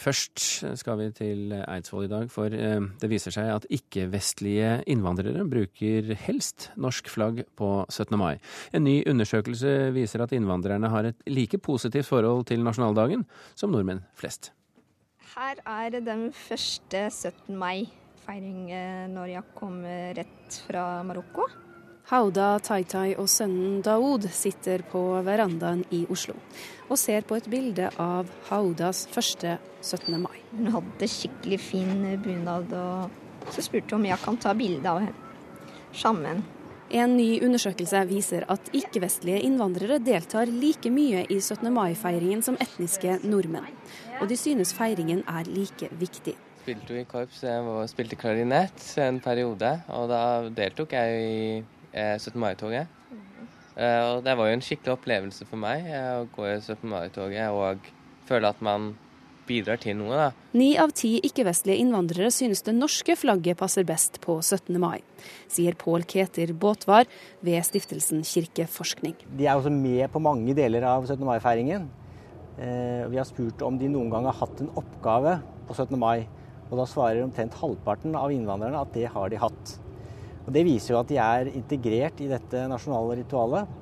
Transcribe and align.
Først 0.00 0.40
skal 0.80 0.96
vi 0.96 1.08
til 1.12 1.52
Eidsvoll 1.58 2.06
i 2.06 2.10
dag, 2.10 2.30
for 2.32 2.54
eh, 2.56 2.80
det 3.02 3.10
viser 3.12 3.34
seg 3.34 3.50
at 3.52 3.66
ikke-vestlige 3.68 4.78
innvandrere 4.88 5.44
bruker 5.48 6.14
helst 6.22 6.70
norsk 6.80 7.10
flagg 7.12 7.42
på 7.58 7.68
17. 7.84 8.16
mai. 8.16 8.38
En 8.72 8.86
ny 8.86 9.02
undersøkelse 9.10 9.90
viser 9.96 10.24
at 10.24 10.32
innvandrerne 10.36 10.88
har 10.88 11.10
et 11.10 11.20
like 11.28 11.60
positivt 11.60 12.08
forhold 12.08 12.46
til 12.48 12.64
nasjonaldagen 12.64 13.26
som 13.54 13.74
nordmenn 13.74 14.00
flest. 14.16 14.54
Her 15.34 15.60
er 15.68 16.00
den 16.00 16.30
første 16.32 17.10
17. 17.10 17.52
mai-feiring 17.60 18.70
eh, 18.72 19.08
når 19.12 19.34
jeg 19.36 19.50
kom 19.58 19.82
rett 20.16 20.62
fra 20.64 20.86
Marokko. 21.04 21.50
Hauda, 22.08 22.58
Taitai 22.58 23.14
og 23.20 23.28
sønnen 23.30 23.82
Daoud 23.86 24.24
sitter 24.34 24.82
på 24.90 25.02
verandaen 25.26 25.84
i 25.94 26.02
Oslo 26.10 26.34
og 26.88 26.98
ser 26.98 27.22
på 27.22 27.36
et 27.38 27.46
bilde 27.50 27.86
av 28.02 28.30
Haudas 28.48 29.04
første 29.12 29.58
17. 29.82 30.16
mai. 30.18 30.40
Hun 30.56 30.72
hadde 30.74 31.06
skikkelig 31.06 31.60
fin 31.62 32.06
bunad, 32.24 32.72
og 32.74 33.52
så 33.54 33.62
spurte 33.62 33.94
hun 33.94 34.02
om 34.02 34.08
jeg 34.10 34.24
kan 34.24 34.40
ta 34.42 34.56
bilde 34.58 34.90
av 34.90 35.04
henne 35.04 35.30
sammen. 35.94 36.42
En 36.90 37.14
ny 37.14 37.38
undersøkelse 37.46 38.02
viser 38.10 38.44
at 38.50 38.72
ikke-vestlige 38.74 39.44
innvandrere 39.46 40.00
deltar 40.02 40.50
like 40.50 40.90
mye 40.90 41.22
i 41.30 41.38
17. 41.38 41.70
mai-feiringen 41.70 42.42
som 42.42 42.58
etniske 42.58 43.20
nordmenn, 43.22 43.70
og 44.18 44.26
de 44.26 44.38
synes 44.38 44.74
feiringen 44.74 45.22
er 45.30 45.46
like 45.46 45.86
viktig. 46.00 46.34
Spilte 46.64 46.96
jo 46.96 47.04
i 47.04 47.06
korps 47.08 47.44
og 47.46 47.84
spilte 47.88 48.18
klarinett 48.18 48.82
en 48.98 49.22
periode, 49.22 49.76
og 49.94 50.10
da 50.10 50.24
deltok 50.50 50.98
jeg 50.98 51.22
i 51.22 51.44
17. 51.92 52.34
Eh, 52.34 52.40
mai-toget. 52.40 52.86
Eh, 53.76 54.00
og 54.14 54.24
det 54.24 54.34
var 54.36 54.48
jo 54.48 54.56
en 54.56 54.64
skikkelig 54.64 54.96
opplevelse 54.96 55.46
for 55.48 55.60
meg 55.60 55.86
eh, 55.88 56.10
å 56.20 56.26
gå 56.32 56.48
i 56.48 56.58
17. 56.58 56.82
mai-toget 56.90 57.54
og 57.54 57.86
føle 58.28 58.50
at 58.50 58.60
man 58.62 58.92
bidrar 59.50 59.80
til 59.82 59.96
noe. 59.98 60.14
da. 60.14 60.28
Ni 60.54 60.76
av 60.78 60.92
ti 60.94 61.16
ikke-vestlige 61.26 61.80
innvandrere 61.82 62.30
synes 62.30 62.62
det 62.62 62.76
norske 62.76 63.16
flagget 63.18 63.58
passer 63.58 63.86
best 63.88 64.20
på 64.22 64.36
17. 64.38 64.76
mai, 64.78 65.00
sier 65.50 65.74
Pål 65.78 66.06
Keter 66.06 66.52
Båtvar 66.54 67.10
ved 67.42 67.66
stiftelsen 67.66 68.22
Kirkeforskning. 68.26 69.16
De 69.26 69.48
er 69.48 69.56
også 69.56 69.72
med 69.74 70.06
på 70.12 70.22
mange 70.22 70.54
deler 70.54 70.86
av 70.86 71.08
17. 71.08 71.26
mai-feiringen. 71.26 71.88
Vi 72.60 73.16
har 73.16 73.26
spurt 73.26 73.62
om 73.64 73.78
de 73.80 73.88
noen 73.88 74.10
gang 74.12 74.26
har 74.28 74.36
hatt 74.36 74.60
en 74.60 74.70
oppgave 74.78 75.38
på 75.66 75.74
17. 75.74 75.98
mai, 75.98 76.28
og 76.68 76.78
da 76.78 76.86
svarer 76.86 77.24
omtrent 77.24 77.56
halvparten 77.58 78.14
av 78.20 78.30
innvandrerne 78.30 78.84
at 78.84 78.92
det 78.94 79.08
har 79.10 79.32
de 79.32 79.40
hatt. 79.40 79.78
Og 80.46 80.52
Det 80.52 80.64
viser 80.66 80.94
jo 80.94 81.00
at 81.00 81.10
de 81.10 81.18
er 81.20 81.50
integrert 81.52 82.20
i 82.22 82.28
dette 82.30 82.66
nasjonale 82.70 83.18
ritualet, 83.20 83.80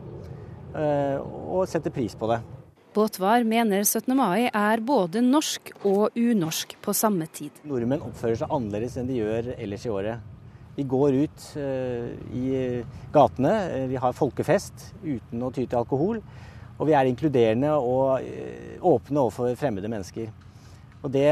eh, 0.75 1.19
og 1.19 1.69
setter 1.71 1.95
pris 1.95 2.17
på 2.19 2.31
det. 2.31 2.41
Båtvar 2.95 3.45
mener 3.47 3.85
17. 3.85 4.11
mai 4.17 4.49
er 4.49 4.81
både 4.83 5.21
norsk 5.23 5.71
og 5.87 6.17
unorsk 6.17 6.75
på 6.83 6.95
samme 6.97 7.29
tid. 7.31 7.61
Nordmenn 7.69 8.03
oppfører 8.03 8.41
seg 8.41 8.51
annerledes 8.51 8.97
enn 8.99 9.07
de 9.11 9.21
gjør 9.21 9.53
ellers 9.55 9.85
i 9.87 9.93
året. 9.93 10.35
Vi 10.79 10.87
går 10.89 11.19
ut 11.25 11.45
uh, 11.59 12.09
i 12.39 12.49
gatene, 13.13 13.53
vi 13.91 13.99
har 13.99 14.17
folkefest 14.17 14.93
uten 15.03 15.43
å 15.43 15.51
ty 15.55 15.65
til 15.67 15.79
alkohol. 15.79 16.23
Og 16.79 16.87
vi 16.87 16.95
er 16.95 17.11
inkluderende 17.11 17.73
og 17.75 18.23
åpne 18.87 19.25
overfor 19.25 19.57
fremmede 19.59 19.91
mennesker. 19.91 20.31
Og 21.03 21.11
det 21.11 21.31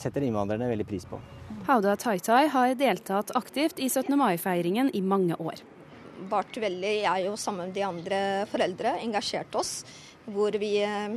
setter 0.00 0.24
innvandrerne 0.24 0.70
veldig 0.70 0.86
pris 0.88 1.04
på. 1.08 1.20
Hauda 1.64 1.94
Taitai 1.96 2.48
har 2.52 2.74
deltatt 2.76 3.30
aktivt 3.38 3.78
i 3.80 3.86
17. 3.88 4.18
mai-feiringen 4.20 4.90
i 4.92 5.00
mange 5.00 5.36
år. 5.40 5.62
Bart 6.28 6.58
Velli, 6.60 6.98
jeg 7.06 7.30
og 7.30 7.38
sammen 7.40 7.70
med 7.70 7.78
de 7.78 7.86
andre 7.86 8.18
foreldre 8.50 8.98
engasjerte 9.00 9.62
oss. 9.62 9.78
Hvor 10.28 10.52
vi 10.60 10.74
eh, 10.84 11.16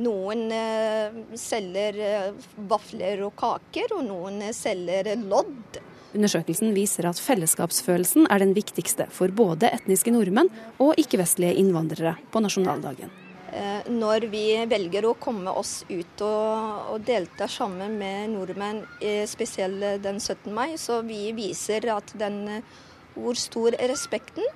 Noen 0.00 0.46
eh, 0.56 1.20
selger 1.36 2.00
eh, 2.00 2.48
vafler 2.72 3.26
og 3.28 3.36
kaker, 3.36 3.92
og 3.98 4.06
noen 4.08 4.40
selger 4.56 5.12
lodd. 5.20 5.82
Undersøkelsen 6.16 6.72
viser 6.72 7.12
at 7.12 7.20
fellesskapsfølelsen 7.20 8.24
er 8.32 8.40
den 8.40 8.56
viktigste 8.56 9.10
for 9.12 9.28
både 9.28 9.68
etniske 9.68 10.16
nordmenn 10.16 10.48
og 10.80 10.96
ikke-vestlige 10.96 11.60
innvandrere 11.60 12.16
på 12.32 12.40
nasjonaldagen. 12.40 13.12
Eh, 13.50 13.88
når 13.90 14.28
vi 14.30 14.44
velger 14.70 15.08
å 15.08 15.16
komme 15.18 15.50
oss 15.58 15.80
ut 15.88 16.22
og, 16.22 16.92
og 16.92 17.02
delta 17.06 17.48
sammen 17.50 17.96
med 17.98 18.30
nordmenn, 18.30 18.84
eh, 19.02 19.24
spesielt 19.26 20.02
den 20.04 20.20
17. 20.20 20.52
mai, 20.54 20.76
så 20.78 21.00
vi 21.02 21.32
viser 21.34 21.88
at 21.96 22.14
den, 22.18 22.44
eh, 22.48 22.76
hvor 23.16 23.34
stor 23.34 23.74
respekten, 23.90 24.46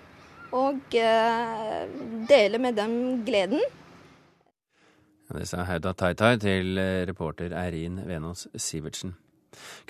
og 0.54 0.94
deler 0.94 2.60
med 2.62 2.76
dem 2.78 3.24
gleden. 3.26 3.58
Det 5.34 5.48
sa 5.50 5.64
Hauda 5.66 5.90
Taitai 5.98 6.36
til 6.38 6.78
reporter 7.08 7.50
Eirin 7.58 7.98
Venås 8.06 8.46
Sivertsen. 8.54 9.16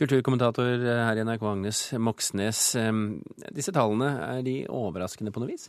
Kulturkommentator 0.00 0.80
her 0.80 1.20
i 1.20 1.26
NRK, 1.26 1.44
Agnes 1.50 1.82
Moxnes. 2.00 2.62
Disse 3.52 3.76
tallene, 3.76 4.08
er 4.24 4.40
de 4.46 4.62
overraskende 4.72 5.34
på 5.34 5.44
noe 5.44 5.52
vis? 5.52 5.68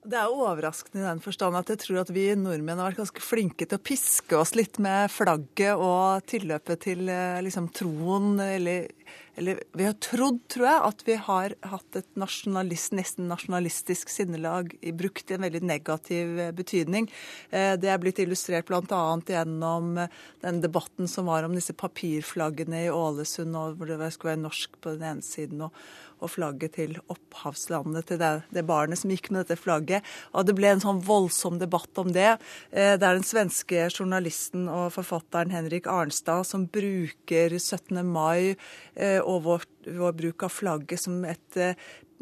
Det 0.00 0.16
er 0.16 0.32
overraskende 0.32 1.02
i 1.02 1.04
den 1.04 1.18
forstand 1.20 1.58
at 1.58 1.68
jeg 1.68 1.82
tror 1.82 1.98
at 2.00 2.10
vi 2.14 2.30
nordmenn 2.32 2.78
har 2.80 2.88
vært 2.88 3.02
ganske 3.02 3.20
flinke 3.20 3.66
til 3.68 3.76
å 3.76 3.84
piske 3.84 4.38
oss 4.38 4.54
litt 4.56 4.78
med 4.80 5.12
flagget 5.12 5.76
og 5.76 6.24
tilløpet 6.30 6.80
til 6.86 7.10
eh, 7.12 7.36
liksom, 7.44 7.66
troen. 7.76 8.40
Eller, 8.40 8.88
eller, 9.36 9.60
vi 9.76 9.84
har 9.84 9.98
trodd, 10.00 10.40
tror 10.48 10.68
jeg, 10.70 10.80
at 10.88 11.04
vi 11.04 11.18
har 11.28 11.56
hatt 11.74 12.00
et 12.00 12.08
nasjonalist, 12.16 12.96
nesten 12.96 13.28
nasjonalistisk 13.28 14.08
sinnelag 14.08 14.72
brukt 14.96 15.28
i 15.28 15.36
en 15.36 15.44
veldig 15.44 15.66
negativ 15.68 16.32
eh, 16.46 16.52
betydning. 16.56 17.12
Eh, 17.52 17.76
det 17.76 17.92
er 17.92 18.00
blitt 18.00 18.24
illustrert 18.24 18.72
bl.a. 18.72 19.04
gjennom 19.28 19.98
den 20.40 20.64
debatten 20.64 21.12
som 21.12 21.28
var 21.28 21.44
om 21.44 21.52
disse 21.52 21.76
papirflaggene 21.76 22.86
i 22.86 22.94
Ålesund, 22.94 23.52
hvor 23.76 23.92
det 23.92 24.14
skulle 24.16 24.38
være 24.38 24.46
norsk 24.48 24.80
på 24.80 24.96
den 24.96 25.10
ene 25.12 25.28
siden. 25.28 25.68
og 25.68 25.76
og 26.20 26.32
flagget 26.34 26.76
til 26.78 26.96
opphavslandet 27.12 28.10
til 28.10 28.20
det, 28.20 28.32
det, 28.54 28.64
barnet 28.68 29.00
som 29.00 29.12
gikk 29.12 29.30
med 29.30 29.44
dette 29.44 29.60
flagget. 29.60 30.06
Og 30.34 30.46
det 30.48 30.56
ble 30.58 30.72
en 30.74 30.82
sånn 30.82 31.02
voldsom 31.06 31.58
debatt 31.60 32.00
om 32.00 32.12
det. 32.14 32.36
Eh, 32.70 32.94
det 32.96 33.06
er 33.06 33.18
den 33.18 33.26
svenske 33.26 33.88
journalisten 33.88 34.68
og 34.70 34.92
forfatteren 34.96 35.54
Henrik 35.54 35.88
Arnstad 35.90 36.46
som 36.48 36.68
bruker 36.70 37.56
17. 37.58 38.02
mai 38.06 38.54
eh, 38.94 39.18
og 39.20 39.44
vår, 39.48 39.66
vår 40.00 40.16
bruk 40.20 40.46
av 40.46 40.54
flagget 40.54 41.06
som 41.06 41.24
et 41.28 41.60
eh, 41.60 41.74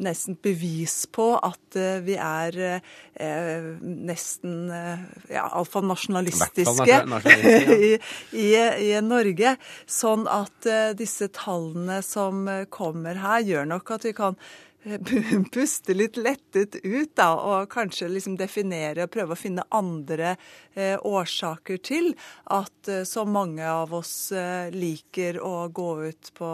nesten 0.03 0.37
bevis 0.41 1.03
på 1.11 1.31
at 1.35 1.77
uh, 1.77 1.99
vi 2.05 2.15
er 2.19 2.57
uh, 2.59 3.65
nesten 3.83 4.69
uh, 4.71 5.03
ja, 5.27 5.43
iallfall 5.43 5.87
nasjonalistiske 5.89 7.01
i, 7.75 7.91
i, 8.33 8.47
i, 8.55 8.93
Norge. 9.03 9.55
Sånn 9.89 10.25
at 10.31 10.67
disse 10.99 11.29
tallene 11.35 11.99
som 12.05 12.47
kommer 12.71 13.19
her, 13.19 13.43
gjør 13.45 13.69
nok 13.75 13.95
at 13.97 14.07
vi 14.07 14.15
kan 14.17 14.39
puste 15.53 15.93
litt 15.93 16.17
lettet 16.19 16.77
ut, 16.83 17.11
da, 17.17 17.33
og 17.35 17.69
kanskje 17.71 18.07
liksom 18.11 18.37
definere 18.39 19.05
og 19.05 19.11
prøve 19.13 19.35
å 19.35 19.39
finne 19.39 19.65
andre 19.75 20.35
eh, 20.73 20.95
årsaker 20.95 21.81
til 21.83 22.13
at 22.55 22.91
eh, 22.91 23.03
så 23.07 23.25
mange 23.27 23.65
av 23.67 23.93
oss 23.97 24.31
eh, 24.31 24.71
liker 24.71 25.41
å 25.43 25.67
gå 25.75 25.89
ut 26.07 26.31
på 26.37 26.51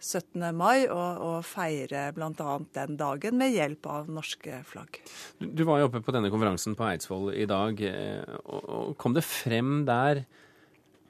17. 0.00 0.48
mai 0.56 0.88
og, 0.88 1.22
og 1.22 1.38
feire 1.46 2.08
bl.a. 2.16 2.58
den 2.74 2.98
dagen 2.98 3.38
med 3.38 3.54
hjelp 3.54 3.86
av 3.92 4.10
norske 4.10 4.62
flagg. 4.66 5.00
Du 5.38 5.62
var 5.68 5.80
jo 5.80 5.90
oppe 5.90 6.02
på 6.02 6.14
denne 6.16 6.32
konferansen 6.32 6.74
på 6.78 6.88
Eidsvoll 6.88 7.30
i 7.36 7.46
dag. 7.50 7.80
Eh, 7.86 8.36
og 8.50 8.96
Kom 9.00 9.14
det 9.14 9.26
frem 9.26 9.84
der 9.88 10.24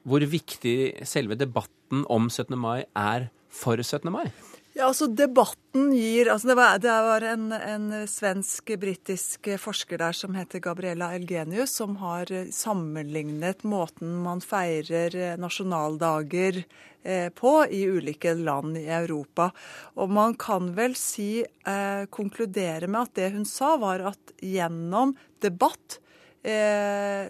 hvor 0.05 0.23
viktig 0.25 1.05
selve 1.05 1.37
debatten 1.37 2.05
om 2.09 2.29
17. 2.29 2.57
mai 2.57 2.83
er 2.97 3.29
for 3.51 3.81
17. 3.81 4.09
mai? 4.13 4.27
Ja, 4.71 4.85
altså 4.87 5.09
Debatten 5.11 5.89
gir 5.91 6.29
altså 6.31 6.47
Det 6.47 6.55
var, 6.55 6.77
det 6.79 6.93
var 7.03 7.25
en, 7.27 7.49
en 7.51 7.89
svensk-britisk 8.07 9.49
forsker 9.59 9.99
der 9.99 10.15
som 10.15 10.37
heter 10.37 10.63
Gabriella 10.63 11.09
Elgenius, 11.17 11.73
som 11.75 11.97
har 11.99 12.31
sammenlignet 12.55 13.65
måten 13.67 14.13
man 14.23 14.39
feirer 14.39 15.35
nasjonaldager 15.41 16.61
eh, 17.03 17.27
på 17.35 17.53
i 17.67 17.83
ulike 17.83 18.31
land 18.39 18.79
i 18.79 18.87
Europa. 18.87 19.49
Og 19.99 20.15
man 20.15 20.39
kan 20.39 20.71
vel 20.77 20.95
si, 20.95 21.43
eh, 21.43 22.07
konkludere 22.07 22.87
med 22.87 23.09
at 23.09 23.15
det 23.19 23.29
hun 23.35 23.45
sa, 23.45 23.75
var 23.81 24.07
at 24.13 24.35
gjennom 24.39 25.17
debatt 25.43 25.99
eh, 26.47 27.27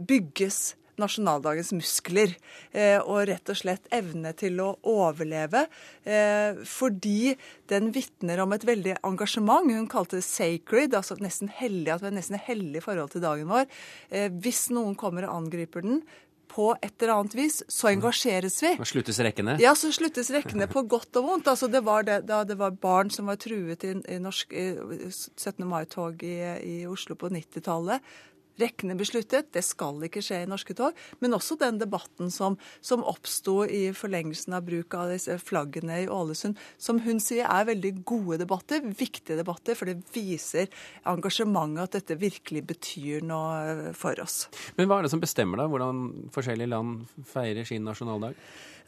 bygges 0.00 0.72
nasjonaldagens 1.02 1.72
muskler. 1.76 2.34
Eh, 2.72 2.98
og 3.00 3.26
rett 3.30 3.52
og 3.52 3.58
slett 3.58 3.88
evne 3.94 4.34
til 4.38 4.60
å 4.64 4.70
overleve. 4.88 5.66
Eh, 6.04 6.60
fordi 6.68 7.34
den 7.70 7.92
vitner 7.94 8.44
om 8.44 8.54
et 8.56 8.66
veldig 8.68 8.98
engasjement. 9.06 9.68
Hun 9.68 9.90
kalte 9.90 10.18
det 10.18 10.26
sacred, 10.28 10.94
altså 10.94 11.18
nesten 11.22 11.50
hellig, 11.52 11.90
at 11.94 12.04
vi 12.04 12.10
har 12.10 12.16
nesten 12.18 12.40
hellig 12.48 12.84
forhold 12.84 13.14
til 13.14 13.24
dagen 13.24 13.50
vår. 13.50 13.68
Eh, 14.10 14.30
hvis 14.42 14.68
noen 14.74 14.96
kommer 14.98 15.28
og 15.28 15.42
angriper 15.42 15.86
den, 15.86 16.02
på 16.48 16.70
et 16.82 17.02
eller 17.02 17.14
annet 17.14 17.34
vis, 17.36 17.60
så 17.68 17.90
engasjeres 17.92 18.56
vi. 18.64 18.72
Og 18.80 18.88
sluttes 18.88 19.20
rekkene? 19.22 19.58
Ja, 19.62 19.74
så 19.78 19.90
sluttes 19.94 20.30
rekkene 20.34 20.68
på 20.74 20.82
godt 20.90 21.20
og 21.20 21.28
vondt. 21.28 21.50
Altså, 21.52 21.68
det 21.70 21.82
var 21.86 22.06
det, 22.08 22.22
da 22.28 22.40
det 22.48 22.58
var 22.60 22.76
barn 22.80 23.12
som 23.14 23.28
var 23.30 23.38
truet 23.40 23.84
i, 23.86 23.94
i 24.08 24.18
norsk 24.22 24.56
i 24.56 24.66
17. 25.12 25.62
mai-tog 25.68 26.24
i, 26.26 26.38
i 26.64 26.76
Oslo 26.90 27.18
på 27.20 27.30
90-tallet 27.34 28.16
rekkene 28.60 28.96
besluttet. 28.98 29.50
Det 29.54 29.62
skal 29.64 30.02
ikke 30.06 30.22
skje 30.24 30.42
i 30.44 30.48
norske 30.50 30.76
tog. 30.78 30.96
Men 31.22 31.36
også 31.36 31.58
den 31.60 31.80
debatten 31.80 32.32
som, 32.34 32.58
som 32.84 33.04
oppsto 33.06 33.62
i 33.64 33.88
forlengelsen 33.96 34.56
av 34.58 34.66
bruk 34.68 34.96
av 34.98 35.12
disse 35.14 35.38
flaggene 35.42 36.02
i 36.04 36.08
Ålesund, 36.12 36.58
som 36.78 37.02
hun 37.04 37.22
sier 37.22 37.48
er 37.48 37.68
veldig 37.68 37.94
gode 38.08 38.40
debatter, 38.42 38.82
viktige 38.84 39.38
debatter, 39.38 39.78
for 39.78 39.90
det 39.90 40.00
viser 40.14 40.68
engasjementet 41.08 41.84
at 41.88 42.00
dette 42.00 42.18
virkelig 42.20 42.64
betyr 42.68 43.26
noe 43.26 43.92
for 43.98 44.18
oss. 44.22 44.46
Men 44.78 44.88
hva 44.88 45.00
er 45.00 45.06
det 45.08 45.14
som 45.14 45.22
bestemmer 45.22 45.60
da 45.60 45.68
hvordan 45.70 46.30
forskjellige 46.34 46.72
land 46.72 47.06
feirer 47.28 47.66
sin 47.68 47.86
nasjonaldag? 47.86 48.36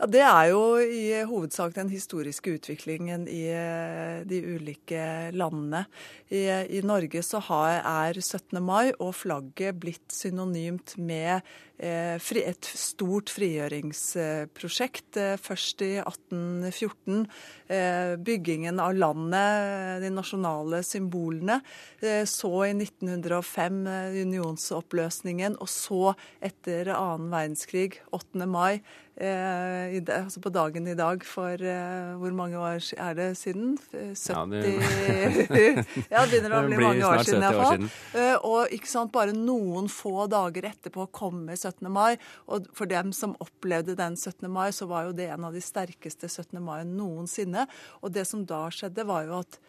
Ja, 0.00 0.06
Det 0.06 0.20
er 0.25 0.44
jo 0.49 0.61
i 0.81 1.12
hovedsak 1.29 1.75
den 1.76 1.91
historiske 1.93 2.55
utviklingen 2.56 3.26
i 3.29 3.43
eh, 3.52 4.23
de 4.25 4.38
ulike 4.56 5.29
landene. 5.37 5.82
I, 6.32 6.47
i 6.73 6.81
Norge 6.81 7.20
så 7.20 7.37
har, 7.44 7.82
er 7.85 8.17
17. 8.17 8.62
mai 8.64 8.94
og 8.97 9.12
flagget 9.19 9.76
blitt 9.76 10.08
synonymt 10.08 10.97
med 10.97 11.43
eh, 11.43 11.43
et 11.81 12.69
stort 12.77 13.31
frigjøringsprosjekt. 13.32 15.17
Eh, 15.17 15.37
først 15.41 15.82
i 15.82 15.93
1814. 16.03 17.27
Eh, 17.69 18.17
byggingen 18.17 18.81
av 18.81 18.94
landet, 18.94 20.03
de 20.03 20.11
nasjonale 20.11 20.82
symbolene. 20.82 21.61
Eh, 22.03 22.25
så 22.25 22.67
i 22.67 22.75
1905 22.75 23.87
eh, 23.87 24.23
unionsoppløsningen, 24.25 25.56
og 25.61 25.69
så 25.69 26.15
etter 26.41 26.93
annen 26.94 27.31
verdenskrig, 27.31 28.00
8. 28.12 28.47
mai 28.47 28.83
eh, 29.21 30.00
altså 30.17 30.41
på 30.41 30.53
dagen 30.53 30.88
i 30.88 30.97
dag 30.99 31.25
for 31.26 31.61
eh, 31.61 32.12
hvor 32.21 32.35
mange 32.37 32.59
år 32.59 32.81
er 32.97 33.17
det 33.19 33.29
siden? 33.38 33.76
70 33.93 34.31
Ja, 34.31 34.44
det, 34.50 34.62
ja, 36.12 36.25
det 36.25 36.31
begynner 36.31 36.56
å 36.56 36.62
bli 36.67 36.81
mange 36.81 37.06
år 37.09 37.25
siden 37.26 37.44
iallfall. 37.44 37.87
Eh, 38.17 38.37
og 38.47 38.75
ikke 38.75 38.91
sant, 38.91 39.12
bare 39.15 39.35
noen 39.37 39.91
få 39.93 40.26
dager 40.31 40.71
etterpå 40.71 41.09
kommer 41.15 41.59
17. 41.70 41.90
mai. 41.93 42.19
Og 42.50 42.69
for 42.76 42.90
dem 42.90 43.14
som 43.17 43.37
opplevde 43.43 43.96
den 43.99 44.17
17. 44.19 44.49
mai, 44.50 44.70
så 44.76 44.88
var 44.90 45.08
jo 45.08 45.17
det 45.17 45.31
en 45.31 45.46
av 45.49 45.56
de 45.56 45.62
sterkeste 45.64 46.28
17. 46.28 46.58
mai 46.62 46.82
noensinne. 46.88 47.67
Og 48.02 48.14
det 48.14 48.26
som 48.28 48.44
da 48.49 48.67
skjedde, 48.75 49.06
var 49.08 49.28
jo 49.28 49.38
at 49.40 49.61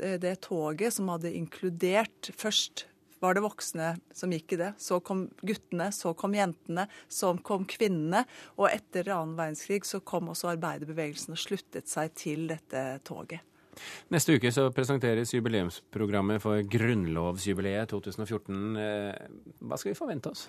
eh, 0.00 0.16
det 0.22 0.38
toget 0.46 0.96
som 0.96 1.10
hadde 1.12 1.34
inkludert 1.34 2.32
først 2.38 2.86
var 3.20 3.34
det 3.34 3.42
voksne 3.42 3.92
som 4.14 4.32
gikk 4.32 4.54
i 4.54 4.60
det. 4.60 4.72
Så 4.78 5.00
kom 5.04 5.26
guttene, 5.42 5.90
så 5.94 6.14
kom 6.18 6.36
jentene, 6.38 6.86
så 7.10 7.34
kom 7.44 7.66
kvinnene. 7.68 8.24
Og 8.56 8.68
etter 8.70 9.10
annen 9.14 9.36
verdenskrig 9.38 9.84
så 9.88 10.00
kom 10.00 10.30
også 10.32 10.52
arbeiderbevegelsen 10.54 11.34
og 11.34 11.42
sluttet 11.42 11.90
seg 11.90 12.14
til 12.18 12.46
dette 12.52 12.84
toget. 13.08 13.42
Neste 14.14 14.38
uke 14.38 14.52
så 14.54 14.68
presenteres 14.74 15.34
jubileumsprogrammet 15.34 16.42
for 16.42 16.62
grunnlovsjubileet 16.76 17.90
2014. 17.92 18.58
Eh, 18.80 19.28
hva 19.60 19.78
skal 19.78 19.92
vi 19.92 19.98
forvente 19.98 20.32
oss? 20.32 20.48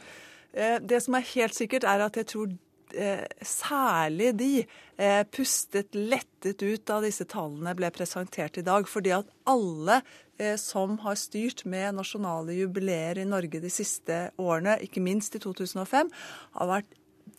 Eh, 0.53 0.79
det 0.81 1.01
som 1.05 1.17
er 1.17 1.29
helt 1.35 1.57
sikkert, 1.57 1.87
er 1.87 2.07
at 2.07 2.19
jeg 2.19 2.33
tror 2.33 2.57
Eh, 2.89 3.21
særlig 3.45 4.31
de 4.33 4.63
pustet 5.29 5.93
lettet 5.93 6.63
ut 6.63 6.87
da 6.89 6.95
disse 7.03 7.27
tallene 7.29 7.75
ble 7.77 7.91
presentert 7.93 8.57
i 8.57 8.63
dag. 8.65 8.87
Fordi 8.89 9.11
at 9.13 9.29
alle 9.45 9.99
som 10.57 10.97
har 11.03 11.19
styrt 11.19 11.61
med 11.69 11.99
nasjonale 11.99 12.55
jubileer 12.57 13.21
i 13.21 13.27
Norge 13.29 13.61
de 13.61 13.69
siste 13.69 14.17
årene, 14.41 14.79
ikke 14.81 15.05
minst 15.05 15.37
i 15.37 15.43
2005, 15.43 16.09
har 16.57 16.71
vært 16.71 16.97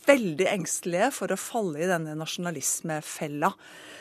veldig 0.09 0.49
engstelige 0.51 1.11
for 1.15 1.33
å 1.33 1.41
falle 1.41 1.83
i 1.83 1.91
denne 1.91 2.17
nasjonalismefella. 2.19 3.55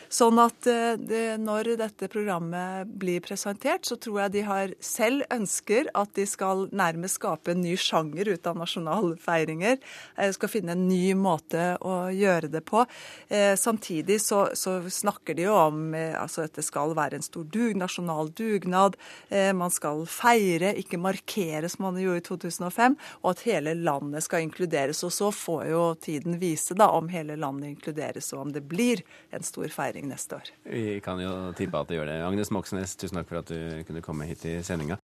Sånn 0.09 0.39
at 0.41 0.65
eh, 0.65 0.95
det, 0.97 1.37
når 1.37 1.75
dette 1.77 2.07
programmet 2.09 2.89
blir 2.97 3.21
presentert, 3.21 3.85
så 3.85 3.93
tror 4.01 4.23
jeg 4.23 4.33
de 4.33 4.41
har 4.47 4.71
selv 4.81 5.21
ønsker 5.29 5.91
at 5.97 6.15
de 6.17 6.25
skal 6.25 6.65
nærmest 6.73 7.19
skape 7.19 7.53
en 7.53 7.61
ny 7.61 7.75
sjanger 7.77 8.31
ut 8.33 8.49
av 8.49 8.57
nasjonalfeiringer. 8.57 9.77
feiringer, 9.77 10.33
skal 10.33 10.49
finne 10.49 10.73
en 10.73 10.87
ny 10.89 11.13
måte 11.13 11.75
å 11.85 12.09
gjøre 12.09 12.49
det 12.49 12.63
på. 12.65 12.81
Eh, 13.29 13.53
samtidig 13.53 14.17
så, 14.23 14.47
så 14.57 14.79
snakker 14.81 15.37
de 15.37 15.45
jo 15.45 15.53
om 15.53 15.93
altså 15.93 16.47
at 16.47 16.57
det 16.57 16.65
skal 16.65 16.95
være 16.97 17.19
en 17.19 17.25
stor 17.25 17.45
dug, 17.45 17.77
nasjonal 17.77 18.31
dugnad. 18.33 18.97
Man 19.29 19.71
skal 19.73 20.01
feire, 20.09 20.71
ikke 20.79 20.99
markere 21.01 21.69
som 21.69 21.85
man 21.85 21.99
gjorde 22.01 22.21
i 22.21 22.25
2005, 22.25 22.97
og 23.21 23.29
at 23.31 23.43
hele 23.45 23.75
landet 23.77 24.25
skal 24.25 24.45
inkluderes. 24.45 25.03
Og 25.05 25.13
så 25.13 25.29
får 25.35 25.63
jo 25.69 25.83
tiden 25.95 26.39
vise 26.39 26.73
da 26.73 26.89
om 26.95 27.09
hele 27.13 27.35
landet 27.35 27.75
inkluderes, 27.75 28.31
og 28.33 28.47
om 28.47 28.53
det 28.55 28.63
blir 28.69 29.03
en 29.35 29.45
stor 29.45 29.67
feiring 29.69 30.09
neste 30.09 30.39
år. 30.39 30.49
Vi 30.63 30.99
kan 31.05 31.21
jo 31.21 31.53
tippe 31.57 31.77
at 31.77 31.91
det 31.91 31.99
gjør 31.99 32.09
det. 32.09 32.17
Agnes 32.25 32.51
Moxnes, 32.51 32.95
tusen 32.97 33.19
takk 33.19 33.29
for 33.29 33.43
at 33.43 33.51
du 33.53 33.83
kunne 33.85 34.01
komme 34.05 34.25
hit 34.25 34.45
i 34.49 34.57
sendinga. 34.65 34.97